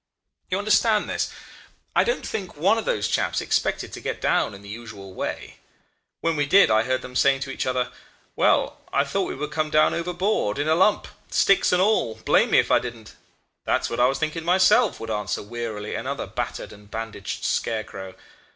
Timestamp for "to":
3.93-4.01, 7.41-7.51, 14.41-14.45